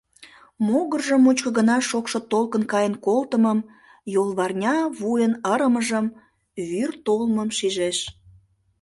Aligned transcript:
Могыржо 0.65 1.15
мучко 1.23 1.49
гына 1.57 1.77
шокшо 1.89 2.19
толкын 2.31 2.63
каен 2.71 2.95
колтымым, 3.05 3.59
йолварня 4.13 4.75
вуйын 4.99 5.33
ырымыжым, 5.53 6.05
вӱр 6.67 6.91
толмым 7.05 7.49
шижеш. 7.57 7.97